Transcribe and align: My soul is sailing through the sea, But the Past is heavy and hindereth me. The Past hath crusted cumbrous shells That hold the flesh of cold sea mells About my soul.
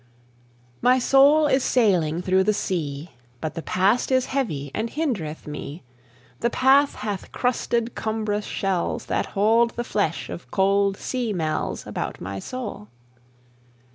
My 0.81 0.97
soul 0.97 1.45
is 1.45 1.63
sailing 1.63 2.23
through 2.23 2.45
the 2.45 2.55
sea, 2.55 3.11
But 3.39 3.53
the 3.53 3.61
Past 3.61 4.11
is 4.11 4.25
heavy 4.33 4.71
and 4.73 4.89
hindereth 4.89 5.45
me. 5.45 5.83
The 6.39 6.49
Past 6.49 6.95
hath 6.95 7.31
crusted 7.31 7.93
cumbrous 7.93 8.45
shells 8.45 9.05
That 9.05 9.27
hold 9.37 9.75
the 9.75 9.83
flesh 9.83 10.27
of 10.27 10.49
cold 10.49 10.97
sea 10.97 11.33
mells 11.33 11.85
About 11.85 12.19
my 12.19 12.39
soul. 12.39 12.87